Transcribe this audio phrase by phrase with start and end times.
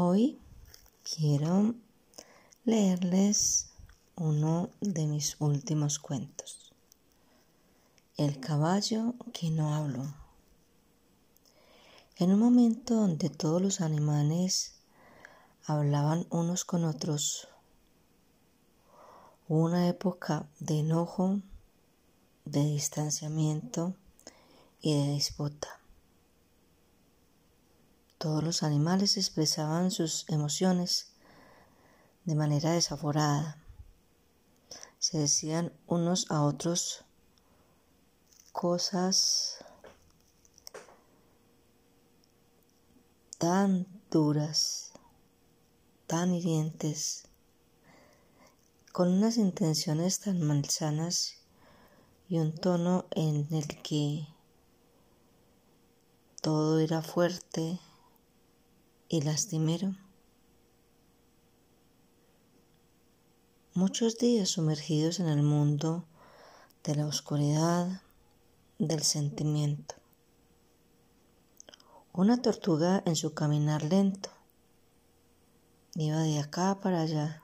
[0.00, 0.38] Hoy
[1.02, 1.74] quiero
[2.64, 3.70] leerles
[4.14, 6.72] uno de mis últimos cuentos.
[8.16, 10.14] El caballo que no habló.
[12.14, 14.76] En un momento donde todos los animales
[15.64, 17.48] hablaban unos con otros,
[19.48, 21.40] una época de enojo,
[22.44, 23.96] de distanciamiento
[24.80, 25.77] y de disputa.
[28.18, 31.12] Todos los animales expresaban sus emociones
[32.24, 33.62] de manera desaforada.
[34.98, 37.04] Se decían unos a otros
[38.50, 39.64] cosas
[43.38, 44.90] tan duras,
[46.08, 47.28] tan hirientes,
[48.90, 51.36] con unas intenciones tan malsanas
[52.28, 54.26] y un tono en el que
[56.42, 57.78] todo era fuerte
[59.08, 59.94] y lastimero.
[63.74, 66.04] Muchos días sumergidos en el mundo
[66.84, 68.02] de la oscuridad,
[68.78, 69.94] del sentimiento.
[72.12, 74.30] Una tortuga en su caminar lento
[75.94, 77.42] iba de acá para allá.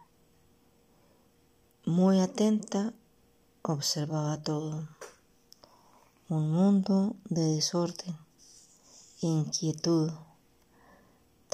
[1.87, 2.93] Muy atenta,
[3.63, 4.89] observaba todo.
[6.29, 8.17] Un mundo de desorden,
[9.21, 10.13] inquietud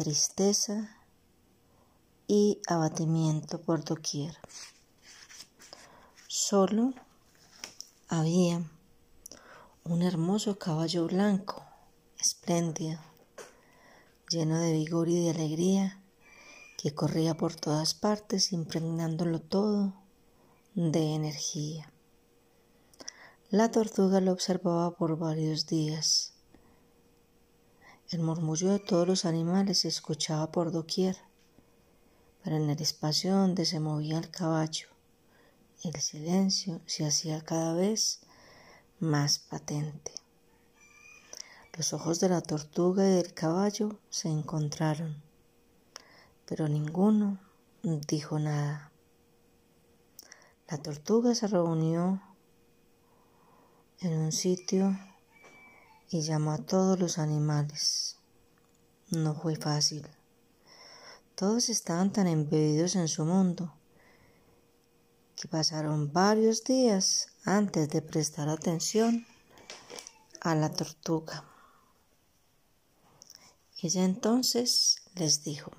[0.00, 0.96] tristeza
[2.26, 4.34] y abatimiento por doquier.
[6.26, 6.94] Solo
[8.08, 8.62] había
[9.84, 11.62] un hermoso caballo blanco,
[12.18, 12.98] espléndido,
[14.30, 16.02] lleno de vigor y de alegría,
[16.78, 19.92] que corría por todas partes impregnándolo todo
[20.74, 21.92] de energía.
[23.50, 26.39] La tortuga lo observaba por varios días
[28.10, 31.16] el murmullo de todos los animales se escuchaba por doquier,
[32.42, 34.88] pero en el espacio donde se movía el caballo,
[35.84, 38.20] el silencio se hacía cada vez
[38.98, 40.12] más patente.
[41.76, 45.22] Los ojos de la tortuga y del caballo se encontraron,
[46.46, 47.38] pero ninguno
[47.82, 48.90] dijo nada.
[50.68, 52.20] La tortuga se reunió
[54.00, 54.98] en un sitio
[56.10, 58.16] y llamó a todos los animales.
[59.10, 60.06] No fue fácil.
[61.36, 63.72] Todos estaban tan embebidos en su mundo
[65.36, 69.26] que pasaron varios días antes de prestar atención
[70.40, 71.44] a la tortuga.
[73.82, 75.70] Ella entonces les dijo,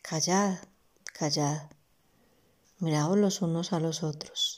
[0.00, 0.58] Callad,
[1.12, 1.70] callad,
[2.78, 4.51] miraos los unos a los otros.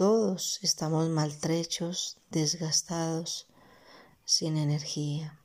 [0.00, 3.46] Todos estamos maltrechos, desgastados,
[4.24, 5.38] sin energía.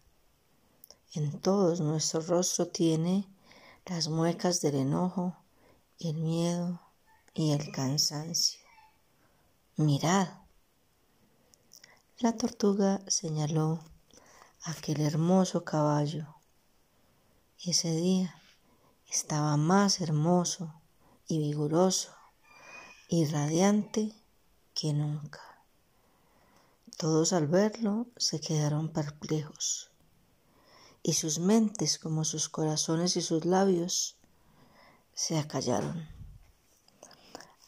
[1.12, 3.28] En todos nuestro rostro tiene
[3.86, 5.36] las muecas del enojo,
[6.00, 6.80] el miedo
[7.34, 8.62] y el cansancio.
[9.76, 10.30] Mirad.
[12.20, 13.84] La tortuga señaló
[14.64, 16.34] aquel hermoso caballo.
[17.60, 18.42] Ese día
[19.10, 20.74] estaba más hermoso
[21.28, 22.16] y vigoroso
[23.10, 24.16] y radiante
[24.76, 25.42] que nunca.
[26.98, 29.90] Todos al verlo se quedaron perplejos,
[31.02, 34.18] y sus mentes como sus corazones y sus labios
[35.14, 36.08] se acallaron.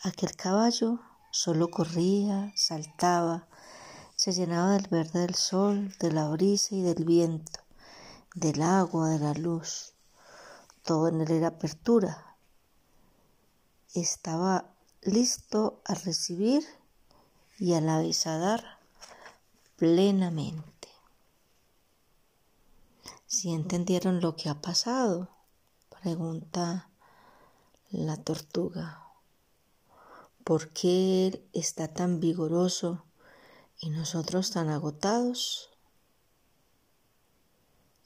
[0.03, 0.99] Aquel caballo
[1.31, 3.47] solo corría, saltaba,
[4.15, 7.61] se llenaba del verde del sol, de la brisa y del viento,
[8.35, 9.93] del agua, de la luz.
[10.83, 12.35] Todo en él era apertura.
[13.93, 16.63] Estaba listo a recibir
[17.57, 18.79] y a la vez a dar
[19.75, 20.89] plenamente.
[23.25, 25.29] Si entendieron lo que ha pasado,
[26.01, 26.89] pregunta
[27.89, 29.03] la tortuga.
[30.43, 33.05] ¿Por qué él está tan vigoroso
[33.79, 35.69] y nosotros tan agotados?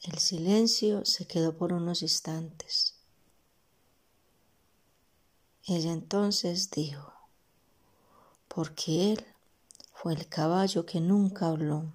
[0.01, 2.95] El silencio se quedó por unos instantes.
[5.63, 7.13] Ella entonces dijo,
[8.47, 9.30] porque él
[10.01, 11.93] fue el caballo que nunca habló.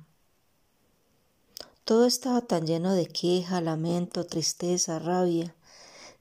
[1.85, 5.57] Todo estaba tan lleno de queja, lamento, tristeza, rabia,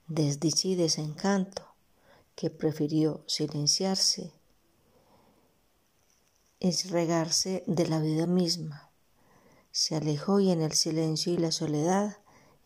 [0.08, 1.62] desdicha y desencanto,
[2.34, 4.32] que prefirió silenciarse
[6.58, 8.90] y regarse de la vida misma.
[9.70, 12.16] Se alejó y en el silencio y la soledad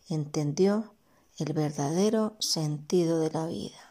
[0.09, 0.95] entendió
[1.37, 3.90] el verdadero sentido de la vida.